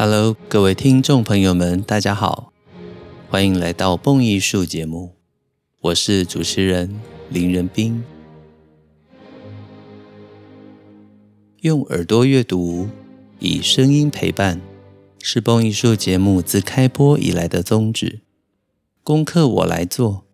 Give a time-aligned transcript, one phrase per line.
[0.00, 2.52] Hello，各位听众朋友们，大家好，
[3.28, 5.16] 欢迎来到《蹦艺术》节目，
[5.80, 8.04] 我是主持人林仁斌。
[11.62, 12.88] 用耳朵阅读，
[13.40, 14.60] 以声音陪伴，
[15.20, 18.20] 是《蹦艺术》节目自开播以来的宗旨。
[19.02, 20.24] 功课我来做，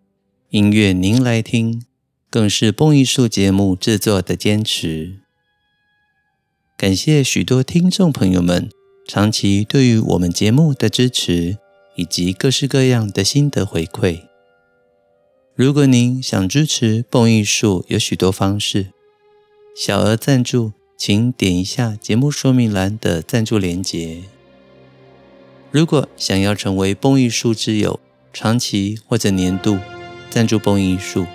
[0.51, 1.83] 音乐您来听，
[2.29, 5.21] 更是《蹦艺术》节目制作的坚持。
[6.77, 8.69] 感谢许多听众朋友们
[9.07, 11.59] 长期对于我们节目的支持，
[11.97, 14.23] 以及各式各样的心得回馈。
[15.55, 18.89] 如果您想支持《蹦艺术》，有许多方式，
[19.77, 20.73] 小额赞助。
[20.97, 24.23] 请点一下节目说明栏的赞助连结。
[25.73, 27.99] 如果想要成为蹦艺术之友，
[28.33, 29.77] 长期或者年度
[30.30, 31.27] 赞助蹦艺术，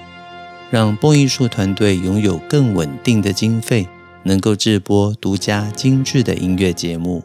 [0.71, 3.85] 让蹦艺术团队拥有更稳定的经费，
[4.23, 7.21] 能够制播独家精致的音乐节目，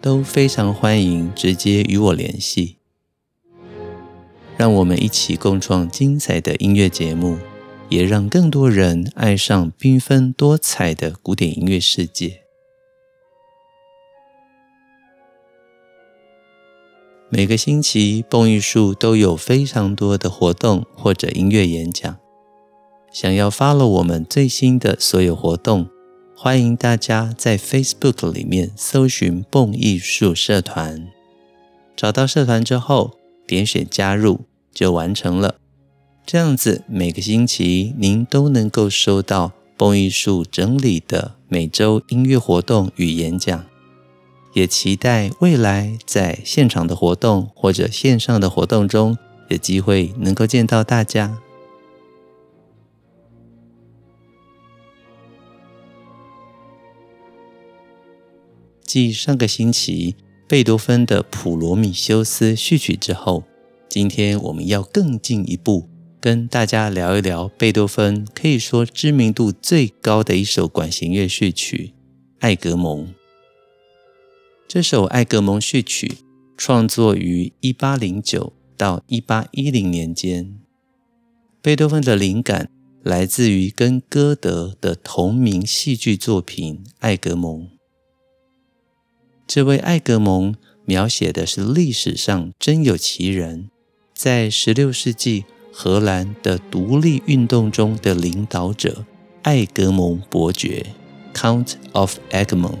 [0.00, 2.76] 都非常欢迎直接与我联系。
[4.56, 7.38] 让我们一起共创精彩的音乐节目。
[7.90, 12.42] 也让更多人爱上缤纷多彩的古典音乐世界。
[17.30, 22.18] 每个星期，蹦艺术都有非常多的活动或者音乐演讲。
[23.10, 25.88] 想要 follow 我们最新的所有活动，
[26.40, 31.08] 欢迎大家在 Facebook 里面搜寻“蹦艺术社团”，
[31.96, 35.56] 找到社团之后，点选加入就完成了。
[36.24, 43.64] 这样子，每个星期您都能够收到蹦艺术整理的每周音乐活动与演讲，
[44.52, 51.36] 也期待未来在现场的活动或者线上的活动中，有机会能够见到大家。
[58.88, 60.16] 继上个星期
[60.48, 63.44] 贝多芬的《普罗米修斯》序曲之后，
[63.86, 65.90] 今天我们要更进一步。
[66.18, 71.92] 跟大家聊一聊贝多芬可以说知名度最高的一首管弦乐序曲
[72.38, 73.06] 《艾格蒙》。
[74.66, 76.16] 这首《艾格蒙》序曲
[76.56, 80.58] 创作于一八零九到一八一零年间。
[81.60, 82.70] 贝多芬的灵感
[83.02, 87.64] 来自于跟歌德的同名戏剧作品《艾格蒙》。
[89.48, 90.54] 这位艾格蒙
[90.84, 93.70] 描写的是历史上真有其人，
[94.14, 95.46] 在十六世纪。
[95.70, 99.04] 荷兰的独立运动中的领导者
[99.42, 100.86] 艾格蒙伯爵
[101.32, 102.78] （Count of Egmont），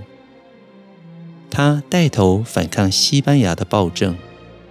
[1.48, 4.16] 他带头反抗西班牙的暴政，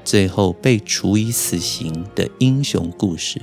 [0.03, 3.41] 最后被处以死刑的英雄故事。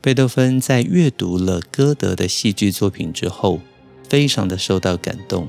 [0.00, 3.58] 贝多芬在阅读了歌德的戏剧作品之后，
[4.08, 5.48] 非常的受到感动，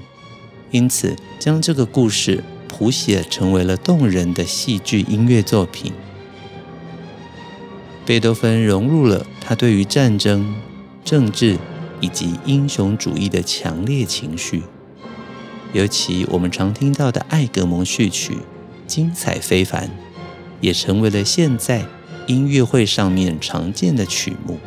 [0.71, 5.91] 因此将这个故事谱写成为了动人的戏剧音乐作品。
[8.05, 10.55] 贝多芬融入了他对于战争、
[11.03, 11.57] 政治
[11.99, 14.63] 以及英雄主义的强烈情绪，
[15.73, 18.37] 尤其我们常听到的《艾格蒙》序曲，
[18.87, 19.89] 精彩非凡，
[20.61, 21.85] 也成为了现在
[22.27, 24.57] 音乐会上面常见的曲目。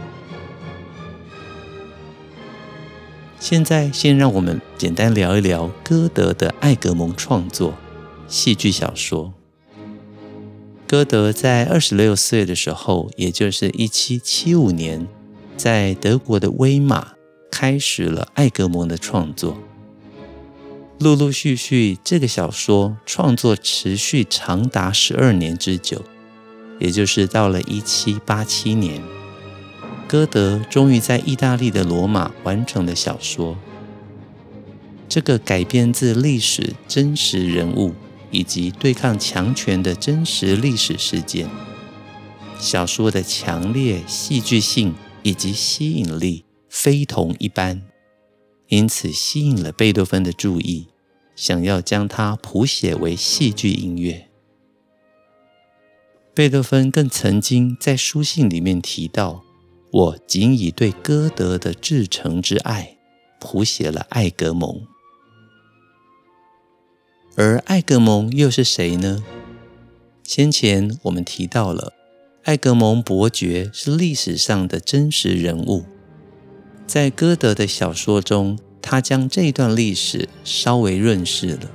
[3.45, 7.75] 现在，先让我们简单聊一聊歌德的《艾格蒙》创作
[8.27, 9.35] 戏剧小说。
[10.89, 15.07] 歌德在二十六岁的时候，也就是一七七五年，
[15.59, 17.13] 在德国的威玛
[17.51, 19.59] 开始了《艾格蒙》的创作。
[20.99, 26.03] 陆陆续续，这个小说创作持续长达十二年之久，
[26.81, 29.03] 也就是到了一七八七年，
[30.07, 33.57] 歌德终于在意大利的罗马完成了小说。
[35.09, 37.95] 这个改编自历史真实人物。
[38.31, 41.49] 以及对抗强权的真实历史事件，
[42.59, 44.93] 小说的强烈戏剧性
[45.23, 47.83] 以及吸引力非同一般，
[48.67, 50.89] 因此吸引了贝多芬的注意，
[51.37, 54.27] 想要将它谱写为戏剧音乐。
[56.35, 59.44] 贝多芬更曾经在书信里面提到
[59.95, 62.97] ：“我仅以对歌德的至诚之爱，
[63.39, 64.71] 谱写了《艾格蒙》。”
[67.39, 69.23] 而艾格蒙又是谁呢？
[70.25, 71.93] 先前我们提到了，
[72.43, 75.85] 艾格蒙伯爵是历史上的真实人物。
[76.89, 81.71] 在歌德的小说中，他将这段历史稍微润饰了。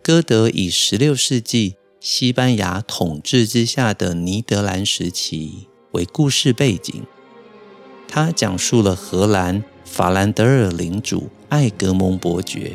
[0.00, 7.02] 歌德以十六世纪西班牙统治之下的尼德兰时期为故事背景，
[8.06, 12.72] 他讲述了荷兰法兰德尔领主艾格蒙伯爵。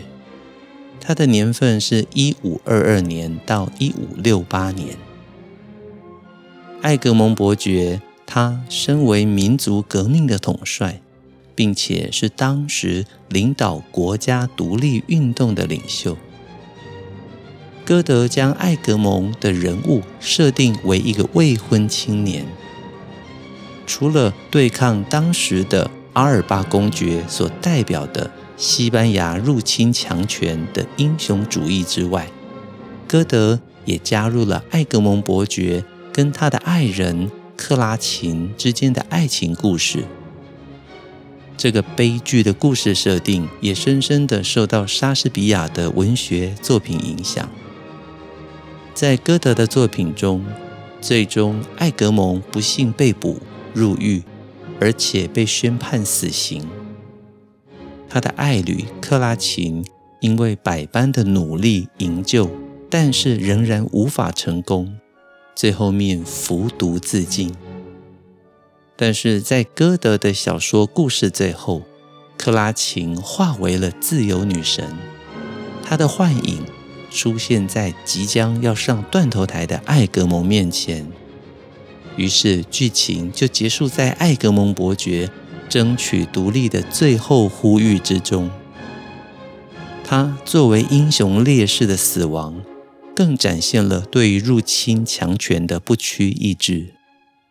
[1.00, 4.97] 他的年份是一五二二年到一五六八年。
[6.81, 11.01] 艾格蒙伯爵，他身为民族革命的统帅，
[11.56, 16.18] 并且是当时领导国家独立运动的领袖。
[17.85, 22.45] 歌德将艾格蒙的人物设定为一个未婚青年，
[23.85, 32.27] 除了对抗当时的阿尔巴公爵所代表的西班牙入侵强权的英雄主义之外，
[33.07, 40.05] 歌德也加入了艾格蒙伯爵跟他的爱人克拉琴之间的爱情故事。
[41.57, 47.49] 这个悲剧的故事设定也深深的受到莎士比亚的文学作品影响。
[48.93, 50.45] 在歌德的作品中，
[50.99, 53.39] 最终艾格蒙不幸被捕
[53.75, 54.24] 入狱，
[54.80, 56.68] 而且被宣判死刑。
[58.10, 59.86] 他的爱侣克拉琴
[60.22, 62.50] 因为百般的努力营救，
[62.89, 64.98] 但是仍然无法成功，
[65.54, 67.54] 最后面服毒自尽。
[68.95, 71.81] 但是在歌德的小说故事最后，
[72.38, 74.98] 克拉琴化为了自由女神，
[75.83, 76.63] 她的幻影
[77.12, 81.06] 出现在即将要上断头台的艾格蒙面前，
[82.17, 85.29] 于是剧情就结束在爱格蒙伯爵
[85.67, 88.50] 争取独立的最后呼吁之中。
[90.03, 92.62] 他作为英雄烈士的死亡，
[93.15, 96.94] 更展现了对于入侵强权的不屈意志。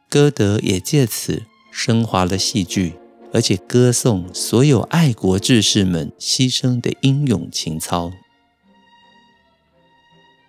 [0.09, 2.93] 歌德也借此升华了戏剧，
[3.33, 8.13] 而且歌颂所有爱国志士们牺牲的英勇情操。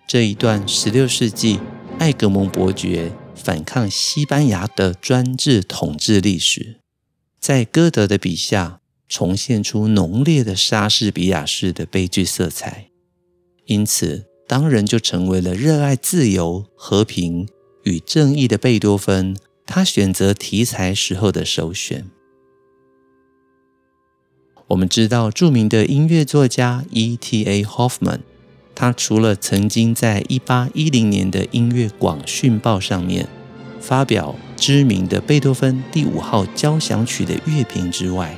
[0.06, 1.58] 这一段十六世纪
[1.98, 6.80] 爱格蒙伯爵反抗西班牙的专制统治历史，
[7.38, 12.90] 在歌德的笔下重现出浓烈的莎士比亚式的悲剧色彩，
[13.66, 17.48] 因此当然就成为了热爱自由、和平
[17.84, 22.10] 与正义的贝多芬他选择题材时候的首选。
[24.68, 27.62] 我们知道著名的音乐作家 E.T.A.
[27.62, 28.20] Hoffmann。
[28.78, 33.26] 他除了曾经在一八一零年的音乐广讯报上面
[33.80, 38.36] 发表知名的贝多芬第五号交响曲的乐评之外，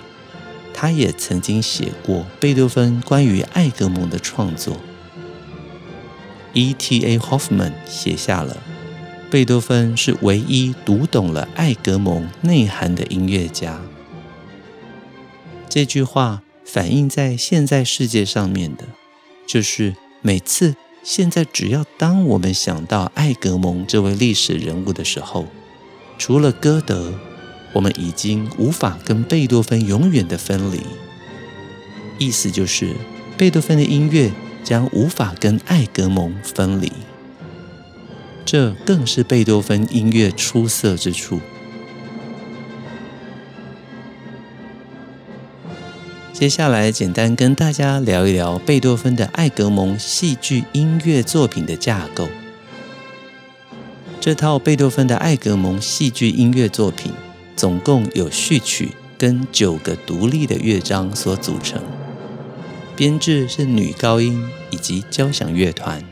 [0.72, 4.76] 他也曾经写过贝多芬关于爱格蒙的创作。
[6.52, 7.18] E.T.A.
[7.18, 8.56] Hoffman 写下了
[9.30, 13.80] 贝多芬是唯一读懂了爱格蒙内涵的音乐家。
[15.68, 18.84] 这句话反映在现在世界上面的，
[19.44, 19.96] 就是。
[20.20, 20.74] 每次，
[21.04, 25.46] 现在只要当我们想到爱格蒙这位历史人物的时候，
[26.18, 27.14] 除了歌德，
[27.72, 30.80] 我们已经无法跟贝多芬永远的分离。
[32.18, 32.96] 意思就是，
[33.36, 34.32] 贝多芬的音乐
[34.64, 36.90] 将无法跟爱格蒙分离。
[38.44, 41.40] 这更是贝多芬音乐出色之处。
[46.38, 52.28] 接下来，简单跟大家聊一聊贝多芬的爱格蒙戏剧音乐作品的架构。
[54.20, 57.10] 这套贝多芬的爱格蒙戏剧音乐作品，
[57.56, 61.82] 总共有序曲跟九个独立的乐章所组成，
[62.94, 66.04] 编制是女高音以及交响乐团。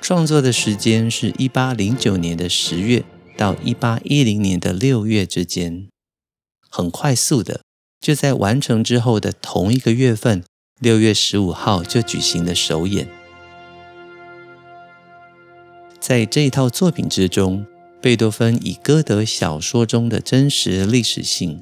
[0.00, 3.02] 创作的时间是一八零九年的十月
[3.36, 5.88] 到一八一零年的六月之间，
[6.70, 7.62] 很快速的。
[8.02, 10.42] 就在完成之后的同一个月份，
[10.80, 13.06] 六月十五号就举行了首演。
[16.00, 17.64] 在这一套作品之中，
[18.00, 21.60] 贝多芬以歌德小说中的真实历史性，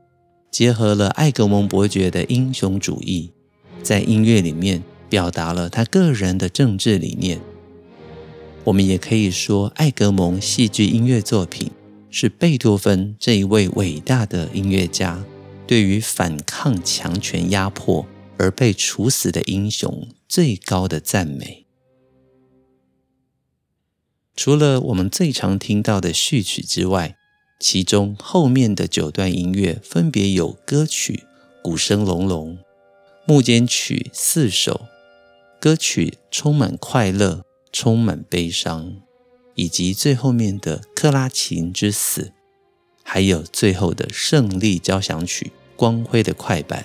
[0.50, 3.30] 结合了爱格蒙伯爵的英雄主义，
[3.82, 7.38] 在音乐里面表达了他个人的政治理念。
[8.64, 11.70] 我们也可以说，爱格蒙戏剧音乐作品
[12.10, 15.22] 是贝多芬这一位伟大的音乐家。
[15.70, 18.04] 对于反抗强权压迫
[18.38, 21.64] 而被处死的英雄最高的赞美。
[24.34, 27.16] 除了我们最常听到的序曲之外，
[27.60, 31.22] 其中后面的九段音乐分别有歌曲
[31.62, 32.56] 《鼓声隆隆》、
[33.24, 34.88] 木间曲四首、
[35.60, 38.96] 歌曲充满快乐、充满悲伤，
[39.54, 42.32] 以及最后面的克拉琴之死，
[43.04, 45.52] 还有最后的胜利交响曲。
[45.80, 46.84] 光辉的快板，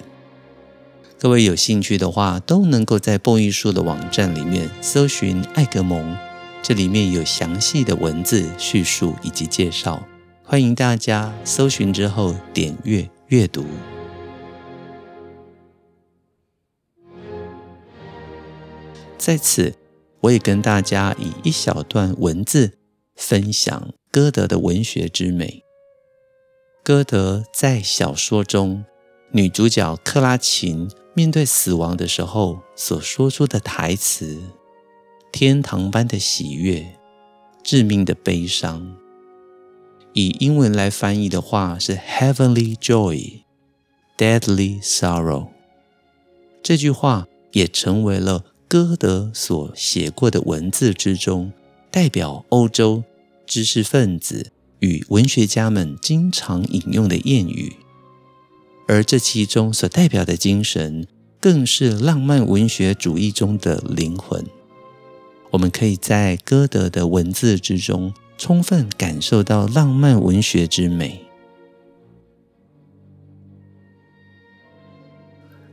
[1.20, 6.16] 各位有兴趣的话，都能够在蹦艺术的网站里面搜寻艾格蒙，
[6.64, 10.02] 这里面有详细的文字叙述以及介绍，
[10.46, 13.66] 欢迎大家搜寻之后点阅阅读。
[19.18, 19.75] 在此，
[20.22, 22.78] 我也跟大家以一小段文字
[23.18, 25.64] 分享歌德的文学之美。
[26.86, 28.86] 歌德在小说中，
[29.32, 34.39] 女主角克拉琴面对死亡的时候所说出的台词
[35.34, 36.86] ：“天堂般的喜悦，
[37.63, 38.96] 致命的悲伤。”
[40.13, 43.42] 以英文来翻译的话是 “heavenly joy,
[44.15, 45.48] deadly sorrow”。
[46.62, 51.51] 这句话也成为了歌德所写过的文字之中，
[51.89, 53.04] 代表欧洲
[53.48, 57.75] 知识分子与文学家们经常引用的谚语。
[58.88, 61.08] 而这其中所代表的精神，
[61.39, 64.46] 更是浪漫文学主义中的灵魂。
[65.51, 71.22] 我们可以在歌德的文字之中，充分感受到浪漫文学之美。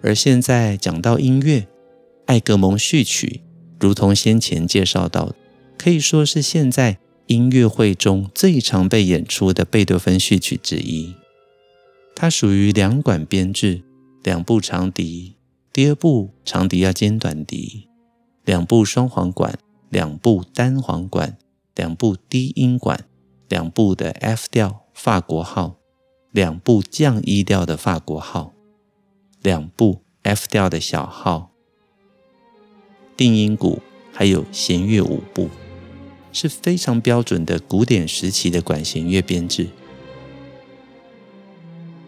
[0.03, 1.61] 而现在讲到音乐，
[2.27, 3.41] 《艾格蒙序曲》
[3.79, 5.35] 如同先前介绍到，
[5.77, 11.15] 可以说是现在音乐会中最常被演出的贝多芬序曲之一。
[12.15, 13.83] 它属于两管编制，
[14.23, 15.35] 两部长笛，
[15.73, 17.89] 第二部长笛要兼短笛，
[18.45, 21.39] 两部双簧管，两部单簧管，
[21.75, 23.07] 两部低音管，
[23.49, 25.77] 两部的 F 调法国号，
[26.31, 28.53] 两部降 E 调的法国号。
[29.43, 31.51] 两部 F 调的小号、
[33.17, 35.49] 定音鼓，还有弦乐五部，
[36.33, 39.69] 是非常标准的古典时期的管弦乐编制。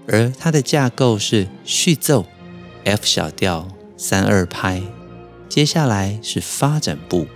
[0.06, 2.26] 而它的架构是序奏
[2.84, 4.82] F 小调三二拍，
[5.48, 7.26] 接下来是发展部，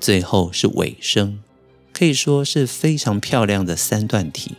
[0.00, 1.40] 最后是尾声，
[1.92, 4.56] 可以说是非常漂亮的三段体。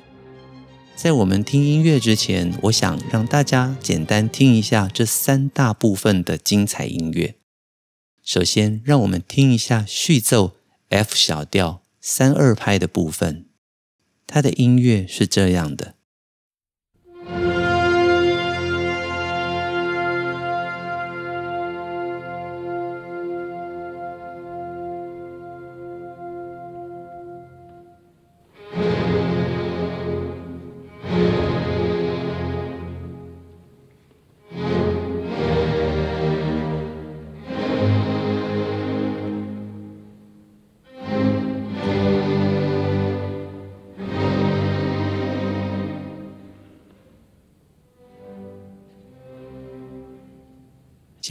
[0.95, 7.35] 在我们听音乐之前，我想让大家简单听一下这三大部分的精彩音乐。
[8.23, 10.53] 首先，让我们听一下序奏
[10.93, 13.47] F 小调三二拍的部分，
[14.27, 15.95] 它的音乐是这样的。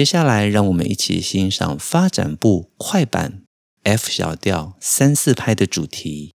[0.02, 3.44] 接下来，让我们一起欣赏发展部快板
[3.84, 6.34] F 小调三四拍的主题。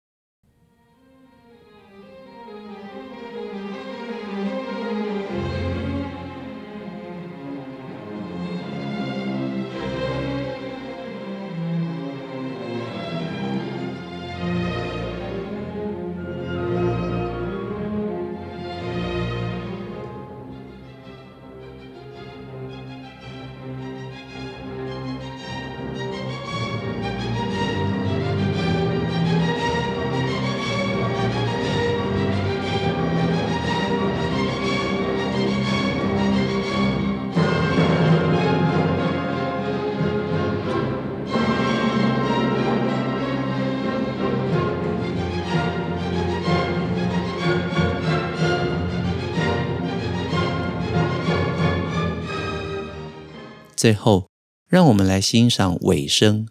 [53.83, 54.29] 最后，
[54.69, 56.47] 让我们来欣赏尾声，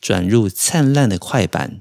[0.00, 1.80] 转入灿烂的快板，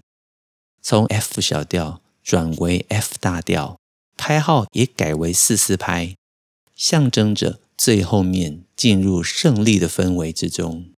[0.80, 3.80] 从 F 小调转为 F 大调，
[4.16, 6.16] 拍号也改为四四拍，
[6.76, 10.91] 象征着最后面进入胜利的氛围之中。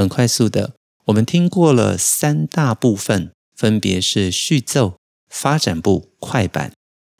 [0.00, 0.74] 很快速的，
[1.06, 4.96] 我们听过了三大部分，分别是序奏、
[5.28, 6.72] 发展部、快板，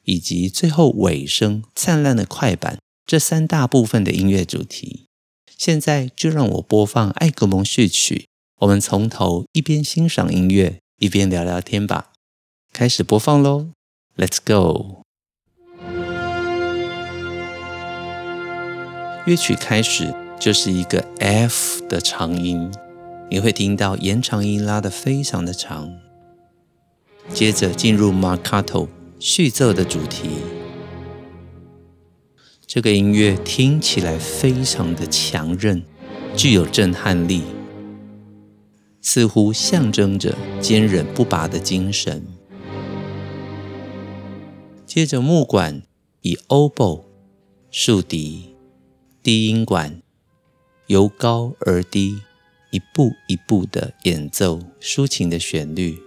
[0.03, 5.05] 以及最后尾声灿烂的快板这三大部分的音乐主题。
[5.55, 8.15] 现在就让我播放《艾格蒙序曲》，
[8.61, 12.13] 我们从头一边欣赏音乐，一边聊聊天吧。
[12.73, 13.69] 开始播放喽
[14.17, 15.03] ，Let's go！
[19.25, 20.20] 乐曲开始。
[20.41, 22.71] 就是一个 F 的长音，
[23.29, 25.95] 你会听到延长音拉得非常的长。
[27.31, 28.87] 接着进入 Marcato
[29.19, 30.29] 续奏的主题，
[32.65, 35.83] 这个音乐听起来非常的强韧，
[36.35, 37.43] 具有震撼力，
[38.99, 42.25] 似乎象征着坚韧不拔的精神。
[44.87, 45.83] 接着木管
[46.21, 47.03] 以 Oboe
[47.69, 48.55] 竖笛、
[49.21, 50.01] 低音管
[50.91, 52.21] 由高而低，
[52.69, 55.97] 一步一步的演奏抒情的旋律。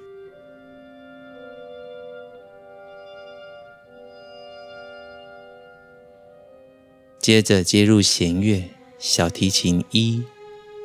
[7.18, 10.22] 接着接入弦乐，小提琴一、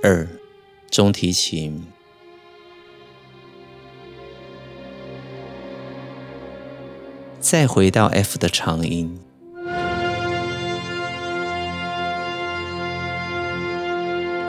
[0.01, 0.25] 二，
[0.89, 1.86] 中提琴，
[7.41, 9.20] 再回到 F 的长音，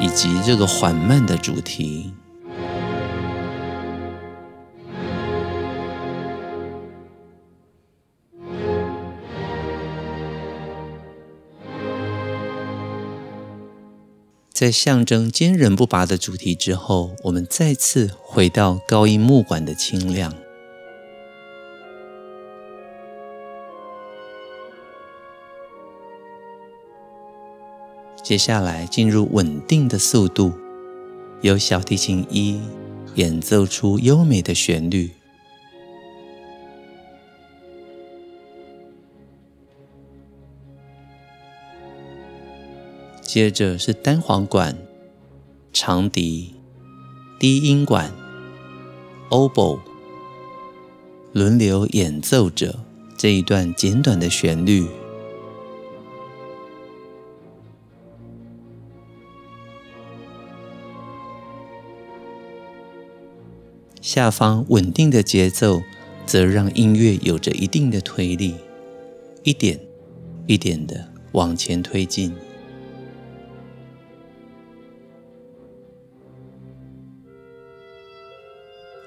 [0.01, 2.13] 以及这个缓慢的主题。
[14.53, 20.35] 在象征坚韧不拔的主题之后，我们再次回到高音木管的清亮。
[28.31, 30.53] 接下来进入稳定的速度，
[31.41, 32.61] 由小提琴一
[33.17, 35.11] 演奏出优美的旋律。
[43.21, 44.79] 接着是单簧管、
[45.73, 46.55] 长笛、
[47.41, 48.13] 低音管、
[49.31, 49.81] Oboe
[51.33, 52.79] 轮流演奏着
[53.17, 54.87] 这一段简短的旋律。
[64.13, 65.85] 下方稳定的节奏，
[66.27, 68.57] 则让音乐有着一定的推力，
[69.45, 69.79] 一点
[70.49, 72.35] 一点的往前推进。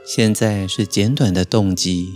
[0.06, 2.14] 现在是简短的动机，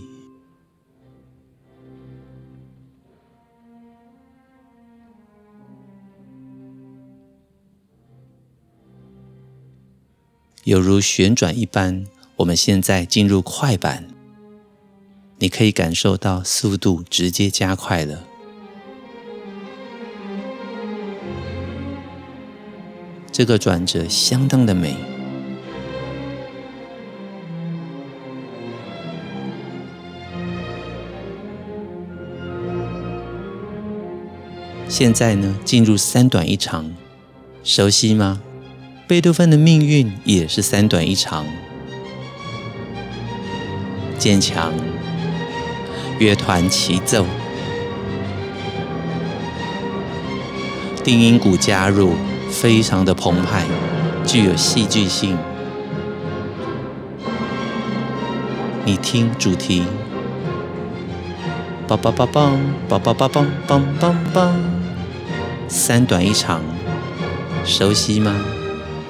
[10.63, 12.05] 犹如旋转一般。
[12.37, 14.07] 我们现在进入快板，
[15.39, 18.23] 你可以感受到速度直接加快了。
[23.31, 24.95] 这个转折相当的美。
[34.87, 36.91] 现在呢，进入三短一长，
[37.63, 38.41] 熟悉吗？
[39.07, 41.47] 贝多芬的命运也是三短一长。
[44.17, 44.73] 坚强，
[46.19, 47.25] 乐团齐奏，
[51.03, 52.13] 定音鼓加入，
[52.49, 53.63] 非常的澎湃，
[54.25, 55.37] 具有戏剧性。
[58.83, 59.83] 你听主题，
[61.87, 62.57] 梆梆梆梆
[62.89, 64.49] 梆梆梆梆梆梆。
[65.67, 66.61] 三短一长，
[67.65, 68.33] 熟悉吗？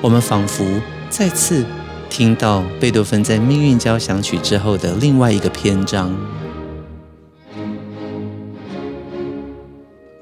[0.02, 0.66] 我们仿佛
[1.10, 1.66] 再次
[2.10, 6.16] 听到贝多芬在《命运交响曲》之后的另外一个篇章，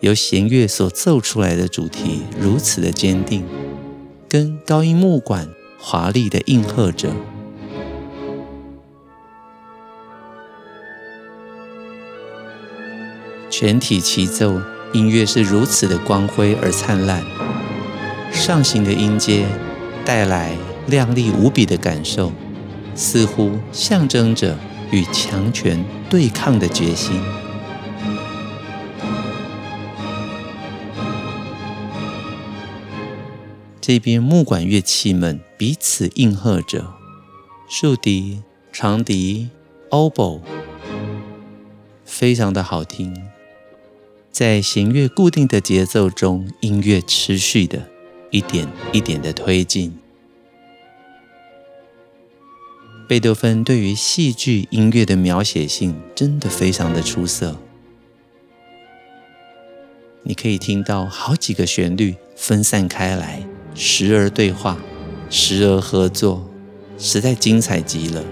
[0.02, 3.46] 由弦乐所奏出来的主题如此的坚定，
[4.28, 5.48] 跟高音木管
[5.80, 7.10] 华丽的应和着，
[13.50, 14.60] 全体齐奏。
[14.94, 17.22] 音乐是如此的光辉而灿烂，
[18.32, 19.46] 上行的音阶
[20.06, 20.56] 带来
[20.88, 22.32] 亮丽无比的感受，
[22.94, 24.58] 似乎象征着
[24.92, 27.20] 与强权对抗的决心。
[33.82, 36.94] 这边木管乐器们彼此应和着，
[37.70, 39.50] 竖笛、长笛、
[39.92, 40.42] Oboe，
[42.04, 43.16] 非常的好听。
[44.32, 47.88] 在弦乐固定的节奏中，音乐持续的
[48.32, 49.96] 一点一点的推进。
[53.08, 57.56] 贝多芬对于戏剧音乐的描写性真的非常的出色。
[60.24, 64.80] 你可以听到好几个旋律分散开来，时而对话，
[65.30, 66.50] 时而合作，
[66.98, 68.24] 实在精彩极了。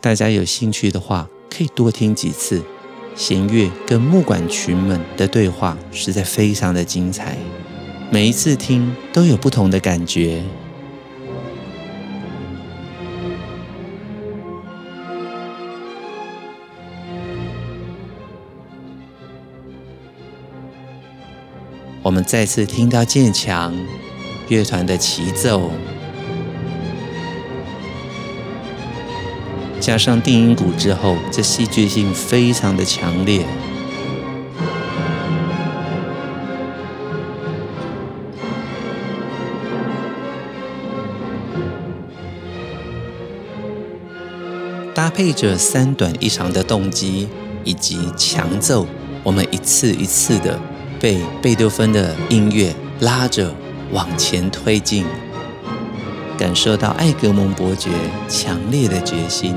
[0.00, 2.62] 大家有兴趣的话，可以多听几次，
[3.16, 7.36] 弦乐跟木管群们的对话实在非常的精彩，
[8.12, 10.42] 每一次听都有不同的感觉。
[22.02, 23.72] 我们再次听到渐强
[24.48, 25.70] 乐团的齐奏，
[29.78, 33.46] 加上定音鼓之后，这戏剧性非常的强烈。
[45.00, 47.26] 搭配着三短一长的动机
[47.64, 48.86] 以及强奏，
[49.22, 50.60] 我们一次一次的。
[51.00, 53.50] 被贝多芬的音乐拉着
[53.92, 55.06] 往前推进，
[56.36, 57.88] 感受到艾格蒙伯爵
[58.28, 59.56] 强烈的决心。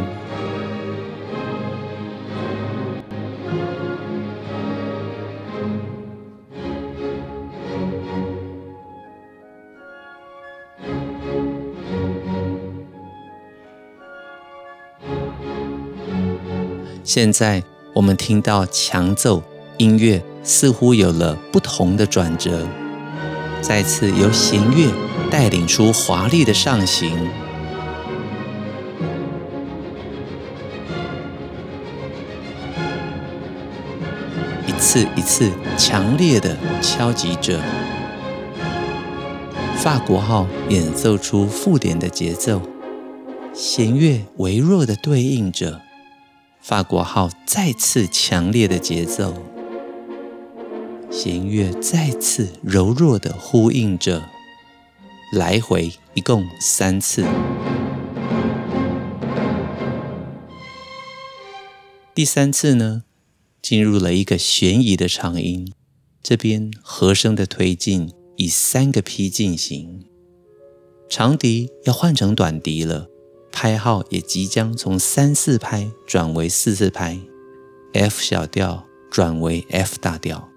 [17.16, 17.62] 现在
[17.94, 19.44] 我们听到强奏
[19.78, 20.20] 音乐。
[20.42, 22.68] 似乎有了不同的转折，
[23.62, 24.92] 再次由弦乐
[25.30, 27.12] 带领出华丽的上行，
[34.68, 37.60] 一次一次强烈的敲击着，
[39.78, 42.60] 法国号演奏出附点的节奏，
[43.54, 45.80] 弦乐微弱的对应着，
[46.64, 49.34] 法国号再次强烈的节奏。
[51.12, 54.24] 弦乐再次柔弱的呼应着，
[55.34, 57.26] 来回一共三次。
[62.16, 63.04] 第三次呢，
[63.62, 65.74] 进入了一个悬疑的长音，
[66.24, 70.06] 这边和声的推进以三个 P 进行，
[71.10, 73.10] 长笛要换成短笛了，
[73.54, 77.20] 拍号也即将从三四拍转为四四拍
[77.94, 80.50] ，F 小调转为 F 大调。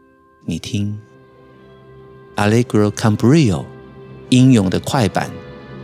[0.46, 0.98] 你听
[2.36, 3.66] ，Allegro c a m b r i o
[4.30, 5.30] 英勇的快板，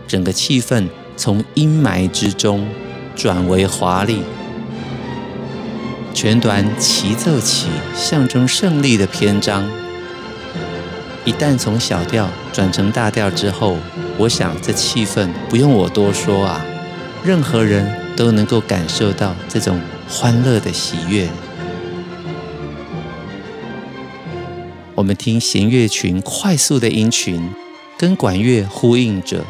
[0.08, 2.66] 整个气氛从阴霾之中
[3.14, 4.22] 转为华丽。
[6.14, 9.70] 全团齐奏起象征胜利的篇章。
[11.24, 13.76] 一旦从小调转成大调之后，
[14.18, 16.64] 我想这气氛不用我多说啊，
[17.24, 21.28] 任何人都能够感受到这种欢乐的喜悦。
[24.96, 27.48] 我们听弦乐群快速的音群
[27.96, 29.44] 跟管乐呼应着。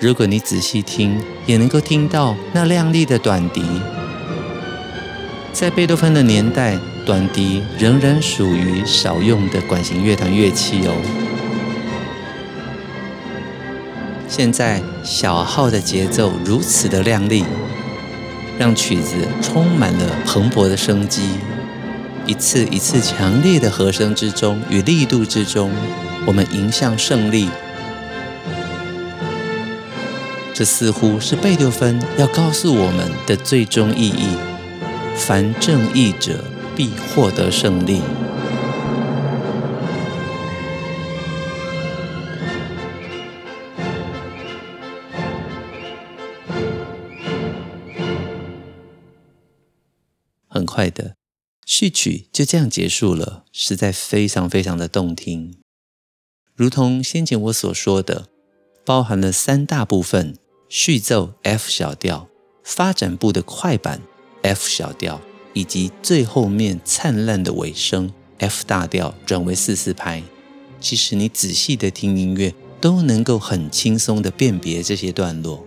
[0.00, 3.62] 如果你仔细听，也能够听到那亮丽的短笛。
[5.52, 11.25] 在贝多芬的年代，短笛仍然属于少用的管弦乐团乐器哦。
[14.28, 17.44] 现在小号的节奏如此的亮丽，
[18.58, 21.30] 让曲子充满了蓬勃的生机。
[22.26, 25.70] 一次一次强烈的和声之中与力度之中，
[26.26, 27.48] 我们迎向胜利。
[30.52, 34.36] 这似乎是贝多芬要告诉我们的最终意义：
[35.14, 36.42] 凡正义者
[36.74, 38.02] 必获得胜利。
[50.76, 51.16] 快的。
[51.64, 55.56] 序曲就这样结束了，实在非常非常的动听。
[56.54, 58.28] 如同先前我所说的，
[58.84, 60.36] 包含了三大部分：
[60.68, 62.28] 序奏 F 小调、
[62.62, 64.02] 发展部的快板
[64.42, 65.22] F 小调，
[65.54, 70.22] 以及最后面灿烂的尾声 F 大调转为四四拍。
[70.78, 75.65] 其实你仔细的听音乐，都能够很轻松的辨别这些段落。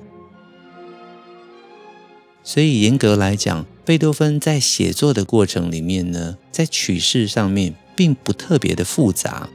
[2.44, 9.50] 所以严格来讲，贝多芬在写作的过程里面呢，在曲式上面并不特别的复杂，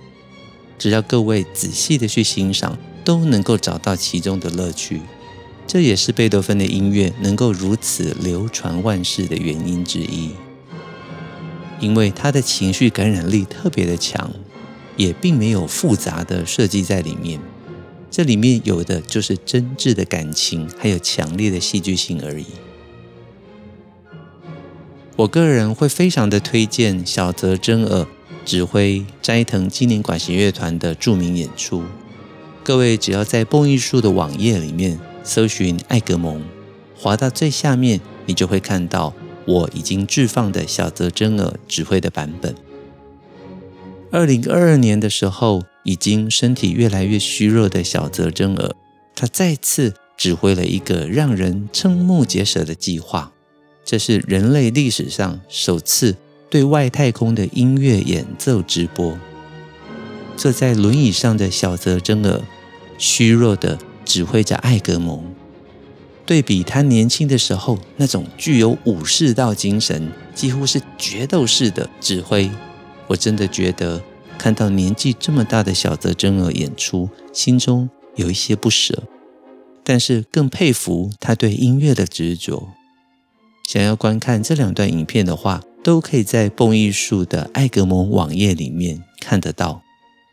[0.78, 5.00] 只要各位仔细的去欣赏，都能够找到其中的乐趣。
[5.66, 10.30] 这也是贝多芬的音乐能够如此流传万世的原因之一，
[11.80, 14.30] 因为他的情绪感染力特别的强，
[14.96, 17.40] 也并没有复杂的设计在里面，
[18.10, 22.46] 这里面有的就是真挚的感情，还有强烈的戏剧性而已。
[25.16, 28.04] 我个人会非常的推荐小泽征尔
[28.44, 31.84] 指挥斋藤纪念管弦乐团的著名演出。
[32.64, 36.42] 各位只要在蹦艺术的网页里面搜寻艾格蒙，
[36.96, 39.14] 滑到最下面，你就会看到
[39.46, 42.52] 我已经置放的小泽征尔指挥的版本。
[44.10, 48.74] 二零二二年的时候，已经身体越来越虚弱的小泽征尔，
[49.14, 53.33] 他再次指挥了一个让人瞠目结舌的计划。
[53.84, 56.16] 这是人类历史上首次
[56.48, 59.18] 对外太空的音乐演奏直播。
[60.36, 62.40] 坐在轮椅上的小泽征尔，
[62.98, 65.22] 虚弱地指挥着艾格蒙。
[66.26, 72.50] 对比他年轻的时候那种具有武士道精神、几乎是决斗式的指挥，
[73.06, 74.02] 我真的觉得
[74.38, 79.02] 看到年纪这么大的小泽征尔演出，心中有一些不舍，
[79.84, 82.70] 但是更佩服他对音乐的执着。
[83.66, 89.82] 想要观看这两段影片的话，都可以在蹦艺术的艾格蒙网页里面看得到。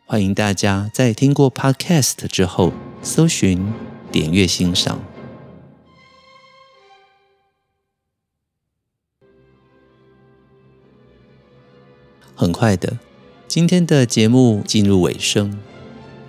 [0.05, 3.73] 欢迎大家在听过 Podcast 之后，搜寻、
[4.11, 5.01] 点阅、欣赏。
[12.35, 12.99] 很快的，
[13.47, 15.57] 今天的节目进入尾声。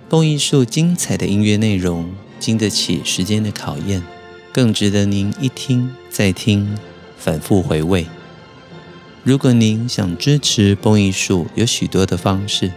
[0.07, 4.01] 蹦艺术精彩的音乐内容，经得起时间的考验，
[4.53, 6.77] 更值得您一听再听，
[7.23, 8.05] 反复回味。
[9.23, 12.73] 如果您想支持蹦艺术，有许多的方式。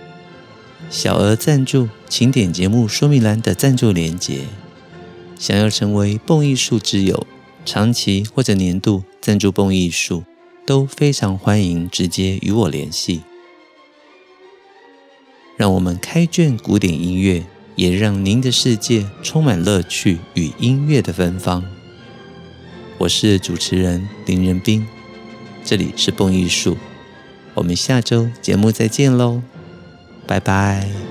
[0.89, 4.43] 小额赞助，请点节目说明栏的赞助连结。
[5.37, 7.27] 想要成为蹦艺术之友，
[7.65, 10.23] 长期或者年度赞助蹦艺术。
[10.67, 13.23] 都非常欢迎直接与我联系，
[15.57, 17.45] 让我们开卷古典音乐，
[17.77, 21.76] 也让您的世界充满乐趣与音乐的芬芳。
[22.99, 24.87] 我是主持人林仁斌，
[25.63, 26.79] 这里是蹦艺术，
[27.55, 29.43] 我们下周节目再见喽，
[30.27, 31.06] 拜拜。